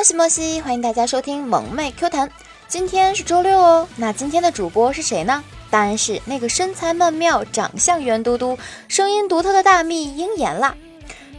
[0.00, 2.30] 莫西莫西，欢迎大家收听萌妹 Q 弹。
[2.66, 5.44] 今天是周六哦，那今天的主播是谁呢？
[5.68, 10.74] 当然是那个身材曼妙、长相圆嘟嘟、声音独特的大蜜鹰眼啦。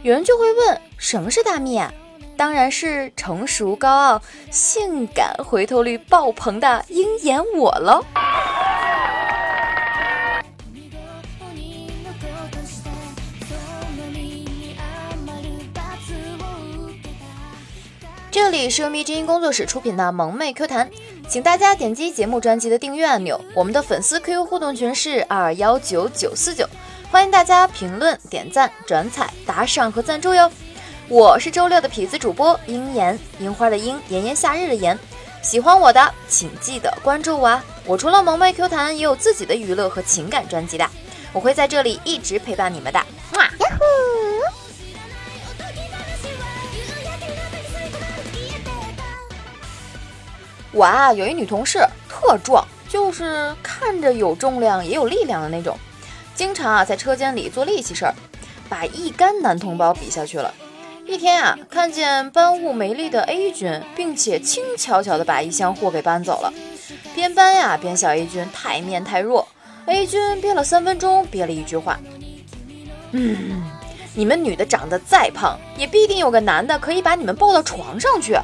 [0.04, 1.92] 有人就会问，什么是大蜜啊？
[2.36, 4.22] 当然是成熟高傲、
[4.52, 8.04] 性感、回头率爆棚的鹰眼我喽。
[18.52, 20.90] 这里是由迷之音工作室出品的萌妹 Q 弹，
[21.26, 23.40] 请大家点击节目专辑的订阅按钮。
[23.54, 26.68] 我们的粉丝 QQ 互动群是二幺九九四九，
[27.10, 30.52] 欢迎大家评论、点赞、转采、打赏和赞助哟。
[31.08, 34.98] 我是周六的痞子主播樱言，樱花的樱，炎炎夏日的炎。
[35.42, 37.64] 喜欢我的，请记得关注我啊！
[37.86, 40.86] 我除了萌妹 Q 弹，也有自己的娱乐和情感专辑的，
[41.32, 43.00] 我会在这里一直陪伴你们的。
[43.32, 44.21] 哇呀呼！
[50.72, 51.78] 我啊，有一女同事
[52.08, 55.76] 特壮，就是看着有重量也有力量的那种，
[56.34, 58.14] 经常啊在车间里做力气事儿，
[58.70, 60.52] 把一干男同胞比下去了。
[61.04, 66.50] 一天啊，看见搬物没力的 A 君，并且轻巧巧的把一箱货给搬走了，
[67.14, 69.46] 边搬呀边笑 A 君太面太弱。
[69.86, 71.98] A 君憋了三分钟，憋了一句话
[73.12, 73.62] ：“嗯，
[74.14, 78.38] 你们女的长得再胖，也必定有个男的可以把你们抱到床上去。”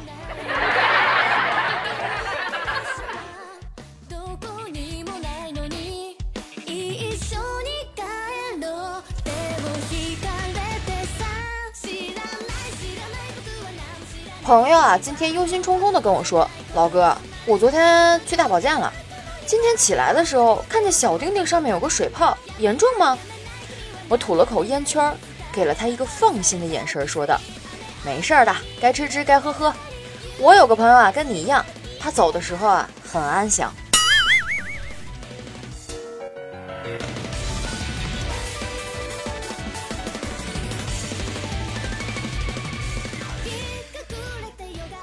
[14.49, 18.91] 朋友啊，今天忧心忡忡地跟我说：“老哥，我昨天去大保健了，
[19.45, 23.15] 今天起来的时候看见小丁丁上面有个水泡，严重吗？”
[24.09, 25.15] 我吐了口烟圈，
[25.53, 27.39] 给了他一个放心的眼神，说道
[28.03, 29.71] ：“没事的，该吃吃，该喝喝。
[30.39, 31.63] 我有个朋友啊，跟你一样，
[31.99, 33.71] 他走的时候啊很安详。”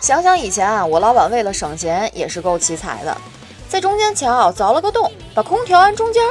[0.01, 3.17] 想想以前啊，我老板为了省钱也是够奇才的，
[3.69, 6.23] 在中间桥凿了个洞，把空调安中间，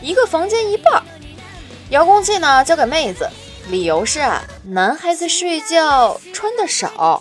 [0.00, 1.02] 一个房间一半，
[1.90, 3.28] 遥控器呢交给妹子，
[3.68, 7.20] 理由是啊，男孩子睡觉穿的少。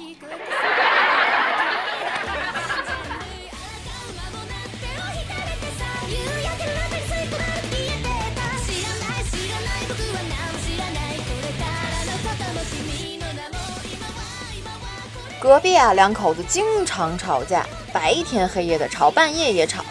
[15.43, 19.83] 隔壁啊，两口子经常吵架，白天黑夜的吵，半夜也吵。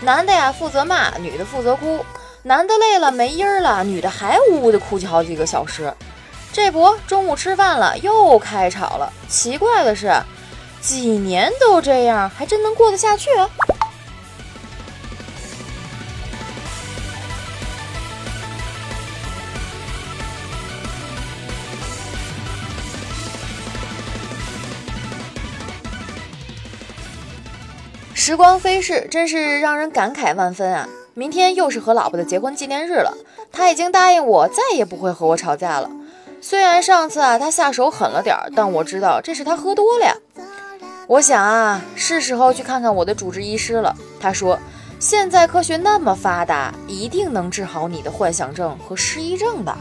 [0.00, 2.02] 男的呀负责骂，女的负责哭。
[2.44, 5.92] 男的累了没音儿了，女的还呜呜的哭泣好几个小时。
[6.54, 9.12] 这不，中午吃饭了又开吵了。
[9.28, 10.10] 奇怪的是，
[10.80, 13.28] 几年都这样，还真能过得下去？
[28.26, 30.88] 时光飞逝，真是让人感慨万分啊！
[31.12, 33.12] 明天又是和老婆的结婚纪念日了，
[33.52, 35.90] 他已经答应我再也不会和我吵架了。
[36.40, 40.16] 虽然上次啊他下手狠了点儿，但我知道这是他喝多了呀。
[41.06, 43.94] 我想啊，是时候去看看我的主治医师了。
[44.18, 44.58] 他说，
[44.98, 49.76] 现在科学那么发达，一定能治好你的幻想症和失忆症的。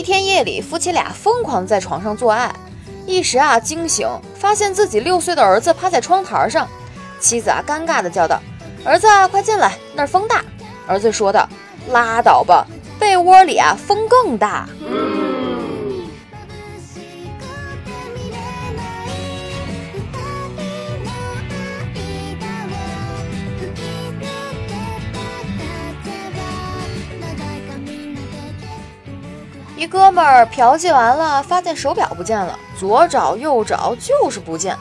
[0.00, 2.50] 一天夜里，夫妻俩疯狂在床上做爱，
[3.04, 6.66] 一时啊惊醒，发现自己六岁的儿子趴在窗台上。
[7.20, 8.40] 妻子啊尴尬的叫道
[8.82, 10.42] ：“儿子，啊快进来，那儿风大。”
[10.88, 11.46] 儿子说道
[11.92, 12.66] ：“拉倒吧，
[12.98, 14.66] 被窝里啊风更大。”
[29.80, 34.76] 一哥们儿嫖妓完了，发现手表不见了，左找右找就是不见。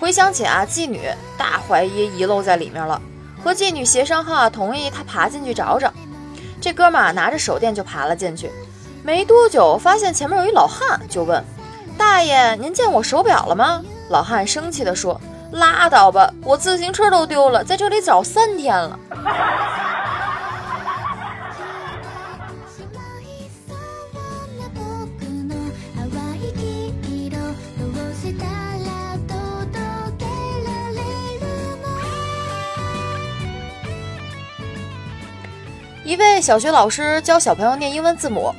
[0.00, 1.02] 回想起啊，妓女
[1.38, 3.00] 大怀疑遗漏在里面了，
[3.40, 5.92] 和妓女协商后同意他爬进去找找。
[6.60, 8.50] 这哥们儿拿着手电就爬了进去，
[9.04, 11.44] 没多久发现前面有一老汉，就问
[11.96, 13.80] 大爷：“您见我手表了吗？”
[14.10, 15.20] 老汉生气地说
[15.54, 18.98] ：“拉倒吧，我自行车都丢了，在这里找三天了。”
[36.04, 38.52] 一位小学老师教小朋友念英文字母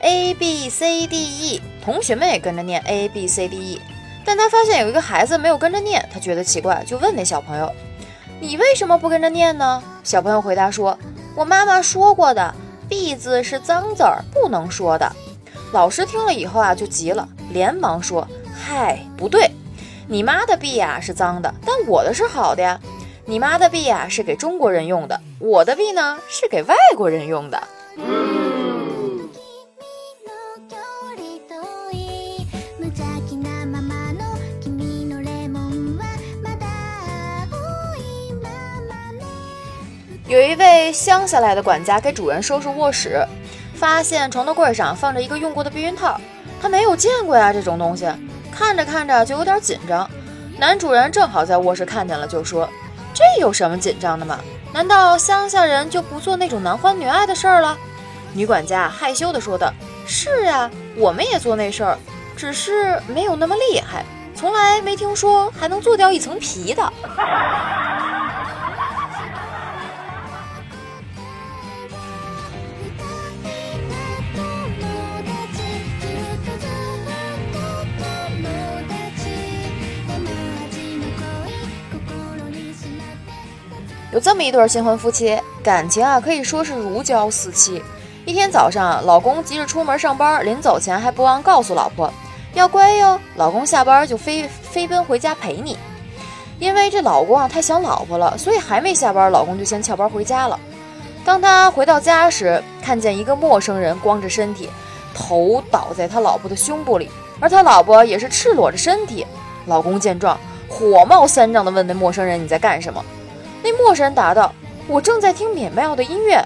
[0.00, 3.80] A B C D E，同学们也跟着念 A B C D E，
[4.24, 7.72] 但他发现有一个孩子没有跟着念，他觉得奇怪，就问那小朋友
[8.40, 10.98] ：“你为什么不跟着念呢？”小朋友回答说
[11.36, 12.52] ：“我妈妈说过的
[12.88, 15.14] ，B 字是脏字儿，不能说的。”
[15.72, 19.48] 老师听了以后啊，就急了，连忙说：“嗨，不对，
[20.08, 22.80] 你妈的 B 呀是脏的，但我的是好的呀。”
[23.30, 27.62] 你妈的币啊是给中国人用的，我的币呢是给外国人用的。
[40.26, 43.22] 有一位乡下来的管家给主人收拾卧室，
[43.74, 46.18] 发现床头柜上放着一个用过的避孕套，
[46.62, 48.06] 他没有见过呀这种东西，
[48.50, 50.08] 看着看着就有点紧张。
[50.58, 52.66] 男主人正好在卧室看见了，就说。
[53.18, 54.38] 这有什么紧张的吗？
[54.72, 57.76] 难道乡下人就不做那种男欢女爱的事儿了？
[58.32, 59.72] 女管家害羞地说道
[60.06, 61.98] ：“是呀，我们也做那事儿，
[62.36, 64.04] 只是没有那么厉害，
[64.36, 66.92] 从来没听说还能做掉一层皮的。”
[84.10, 87.82] 有这么一对新婚夫妻，感情啊可以说是如胶似漆。
[88.24, 92.12] 一天早上，老公急着出门上班，临走前还不忘告诉老婆
[92.54, 93.18] 要乖哟。
[93.36, 95.76] 老公下班就飞飞奔回家陪你。
[96.58, 100.58] 因为这老公啊太想老婆了，所以还没下班，老公就先翘班回家了。
[101.24, 104.70] 当他回到家时，看见一个陌生人光着身体，
[105.14, 107.10] 头倒在他老婆的胸部里，
[107.40, 109.26] 而他老婆也是赤裸着身体。
[109.66, 113.04] 老公见状，火冒三丈地问那陌生人：“你在干什么？”
[113.70, 114.50] 那陌生人答道
[114.88, 116.42] ：“我正在听美妙的音乐。”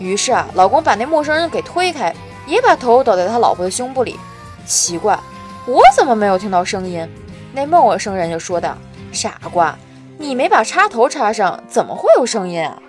[0.00, 2.14] 于是啊，老公把那陌生人给推开，
[2.46, 4.18] 也把头倒在他老婆的胸部里。
[4.64, 5.18] 奇怪，
[5.66, 7.06] 我怎么没有听到声音？
[7.52, 8.78] 那陌生人就说道
[9.12, 9.76] ：“傻瓜，
[10.16, 12.80] 你没把插头插上，怎么会有声音啊？”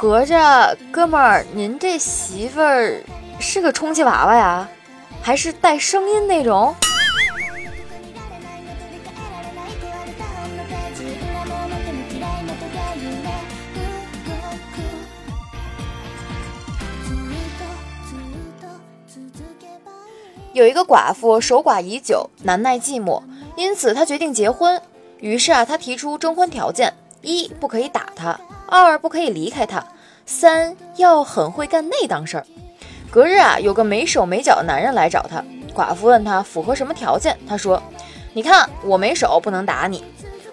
[0.00, 3.02] 合着，哥们儿，您这媳妇儿
[3.38, 4.66] 是个充气娃娃呀，
[5.20, 6.74] 还是带声音那种？
[20.54, 23.22] 有一个寡妇守寡已久，难耐寂寞，
[23.54, 24.80] 因此她决定结婚。
[25.18, 28.38] 于是啊，她提出征婚条件：一，不可以打他。
[28.68, 29.84] 二不可以离开他，
[30.24, 32.46] 三要很会干那档事儿。
[33.10, 35.42] 隔日啊，有个没手没脚的男人来找他，
[35.74, 37.82] 寡妇问他符合什么条件，他说
[38.32, 40.04] ：“你看我没手不能打你，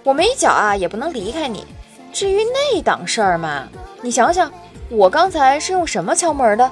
[0.04, 1.64] 我没脚啊也不能离开你。
[2.12, 3.68] 至于那档事儿嘛，
[4.02, 4.52] 你想想，
[4.90, 6.72] 我刚才是用什么敲门的？”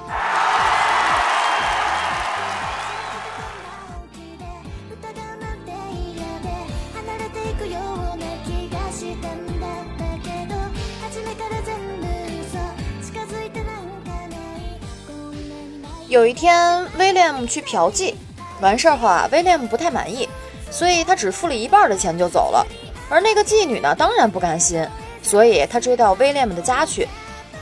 [16.08, 18.14] 有一天，威廉姆去嫖妓，
[18.60, 20.28] 完事儿后啊，威廉姆不太满意，
[20.70, 22.64] 所以他只付了一半的钱就走了。
[23.10, 24.86] 而那个妓女呢，当然不甘心，
[25.20, 27.08] 所以他追到威廉姆的家去。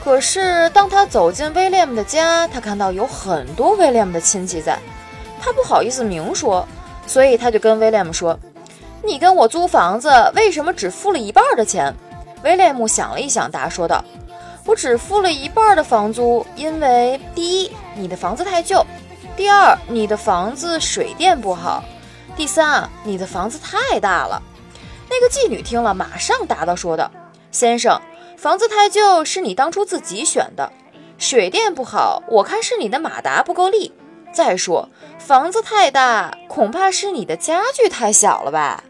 [0.04, 4.78] 可是当他走进威廉姆的家，他看到有很多威廉姆的亲戚在，
[5.40, 6.68] 他不好意思明说，
[7.06, 8.38] 所以他就跟威廉姆说
[9.02, 11.92] ：“你跟我租房子，为什么只付了一半的钱？”
[12.44, 14.04] 威廉姆想了一想，答说道。
[14.66, 18.82] 我只付了一半的房租，因为第一，你的房子太旧；
[19.36, 21.82] 第二，你的房子水电不好；
[22.34, 24.42] 第三啊，你的房子太大了。
[25.10, 27.10] 那个妓女听了，马上答道：“说道，
[27.50, 28.00] 先生，
[28.38, 30.70] 房子太旧是你当初自己选的；
[31.18, 33.92] 水电不好，我看是你的马达不够力；
[34.32, 38.82] 再说，房子太大，恐怕是你的家具太小了吧。”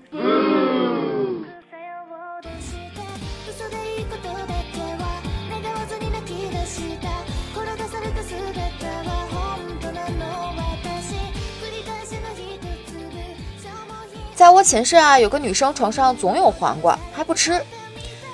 [14.64, 17.62] 寝室啊，有个女生床上总有黄瓜，还不吃。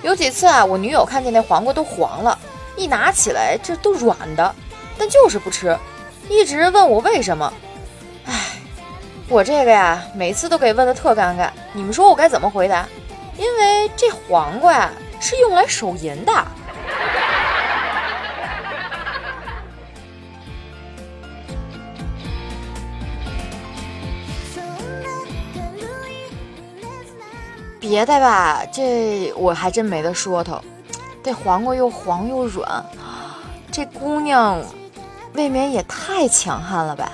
[0.02, 2.38] 有几次啊，我女友看见那黄瓜都黄了，
[2.76, 4.54] 一拿起来这都软的，
[4.96, 5.76] 但就是不吃，
[6.28, 7.52] 一直问我为什么。
[8.26, 8.32] 唉，
[9.28, 11.50] 我这个呀，每次都给问的特尴尬。
[11.72, 12.86] 你们说我该怎么回答？
[13.36, 16.32] 因为这黄瓜呀是用来手淫的。
[27.90, 30.62] 别的吧，这我还真没得说头。
[31.24, 32.84] 这黄瓜又黄又软，
[33.72, 34.62] 这姑娘
[35.34, 37.10] 未免也太强悍了吧！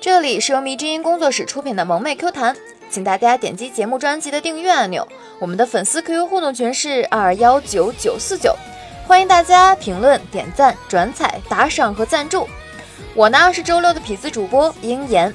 [0.00, 2.54] 这里是由迷之音工作室出品的萌妹 Q 弹，
[2.88, 5.08] 请大家点击节目专辑的订阅按钮。
[5.40, 8.54] 我们的粉丝 QQ 互动群是二幺九九四九，
[9.06, 12.48] 欢迎大家评论、点赞、转采、打赏和赞助。
[13.14, 15.34] 我呢是周六的痞子主播英言，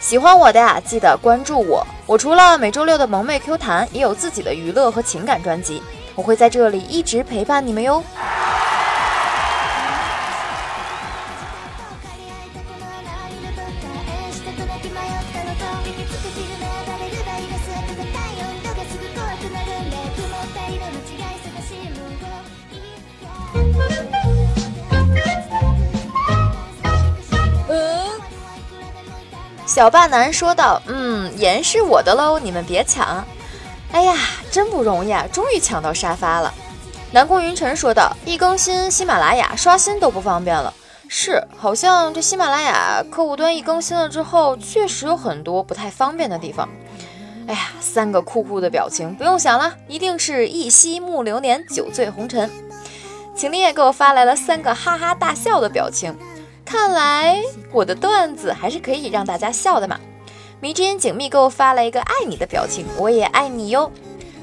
[0.00, 1.86] 喜欢我的呀记得关注我。
[2.06, 5.80] 我除了每周六的萌妹 Q 弹，也有自己的娱乐和情感专辑，
[6.16, 8.02] 我会在这里一直陪伴你们哟。
[29.74, 33.24] 小霸男说道：“嗯，盐是我的喽，你们别抢。
[33.90, 34.14] 哎呀，
[34.48, 36.54] 真不容易啊，终于抢到沙发了。”
[37.10, 40.72] 南宫云晨说道：“一更新喜马拉雅刷新都不方便了。
[41.08, 46.68] 是，好像这喜马拉雅客户端一更新了之后，确实有很多不太方便的地方。
[47.48, 52.48] 哎呀，三个酷酷的表情，不用想了，一定是一夕暮流年，酒醉红尘。
[53.34, 56.16] 晴林也给我发来了三个哈哈大笑的表情。”
[56.64, 57.40] 看来
[57.70, 59.98] 我的段子还是可以让大家笑的嘛！
[60.60, 63.90] 迷之音景密给我发了一个爱你的表情，我也爱你哟。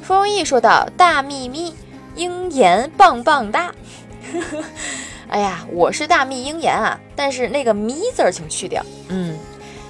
[0.04, 1.74] 风如意说道：“大咪咪，
[2.16, 3.74] 鹰眼棒棒哒。
[5.30, 8.86] ”哎呀，我是大咪鹰眼啊，但是那个咪字儿请去掉。
[9.08, 9.38] 嗯，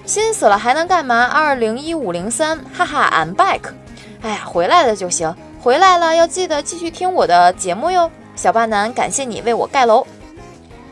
[0.05, 1.25] 心死了还能干嘛？
[1.25, 3.61] 二零一五零三，哈哈，I'm back。
[4.21, 8.09] 哎呀，回来了就行，回来了要记得继续听我的节目哟。
[8.35, 10.05] 小霸男，感谢你为我盖楼。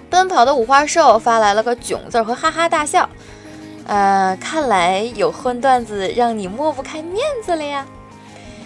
[0.09, 3.07] 奔跑的五花兽发来了个囧字和哈哈大笑，
[3.85, 7.85] 呃，看来有荤段子让你抹不开面子了呀。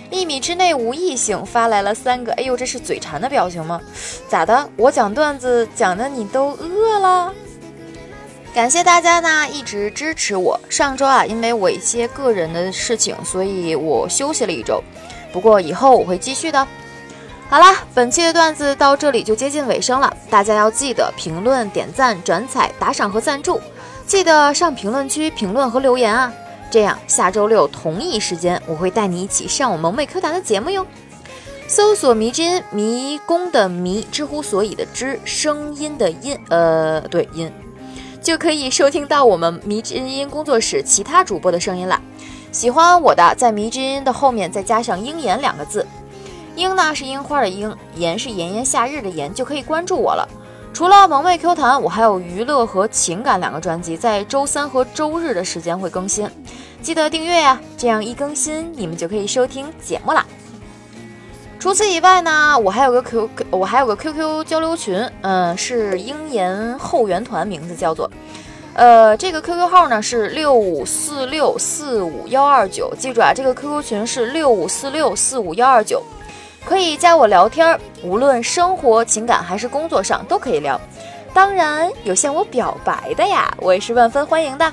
[0.09, 3.81] 一米之内无异性发来了三个，哎呦，这是嘴馋的表情吗？
[4.27, 4.69] 咋的？
[4.77, 7.33] 我讲段子讲的你都饿了？
[8.53, 10.59] 感谢大家呢，一直支持我。
[10.69, 14.83] 上周啊，因为我一些个人的事情，所以我休息了一周。
[15.31, 16.67] 不过以后我会继续的。
[17.53, 23.61] 好啦，本期的段子到这里就接近尾声了，大家要记得评论、点赞、转采、打赏和赞助，
[24.07, 26.33] 记得上评论区评论和留言啊，
[26.71, 30.83] 这样下周六同一时间我会带你一起上我萌妹 Q 弹的节目哟。
[31.67, 37.51] 搜索迷之音，迷宫的迷，知乎所以的知，声音的音，呃，对音，
[38.19, 42.01] 就可以收听到我们迷之音工作室其他主播的声音了。
[42.51, 45.85] 喜欢我的，在迷之音的后面再加上鹰眼两个字。
[46.55, 50.27] 樱呢是樱花的樱，炎是炎炎夏日的炎，就可以关注我了。
[50.73, 56.27] 除了萌妹 Q 弹，我还有娱乐和情感两个专辑，在周三和周日的时间会更新，
[56.81, 60.25] 记得订阅呀，这样一更新你们就可以收听节目啦。
[61.59, 68.09] 除此以外呢，我还有个 Q，我还有个 QQ 交流群，嗯，是鹰眼后援团，名字叫做，
[68.73, 76.03] 呃，这个 QQ 号呢是六五四六四五幺二九，记住啊，这个 QQ 群是六五四六四五幺二九。
[76.65, 80.79] 可以加我聊天儿，无论生活、情感还是工作上都可以聊。
[81.33, 84.71] 当然有向我表白的呀，我也是万分欢迎的。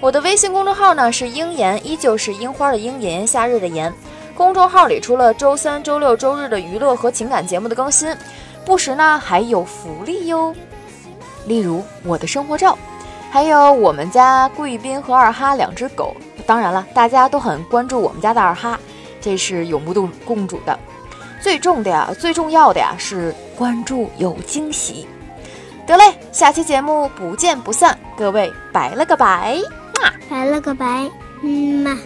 [0.00, 3.92] 我的微信公众号呢是樱言，依旧是樱花的樱，炎夏日的炎。
[4.34, 8.16] 公众号里除了周三、周六、周日的娱乐和情感节目的更新，
[8.64, 10.54] 不时呢还有福利哟。
[11.46, 12.76] 例如我的生活照，
[13.30, 16.16] 还有我们家贵宾和二哈两只狗。
[16.46, 18.80] 当然了，大家都很关注我们家的二哈，
[19.20, 19.92] 这是有目
[20.24, 20.76] 共睹的。
[21.42, 25.06] 最重的呀，最重要的呀是关注有惊喜。
[25.84, 29.58] 得嘞，下期节目不见不散，各位拜了个拜，
[30.30, 31.10] 拜了个拜，
[31.42, 31.98] 嗯嘛。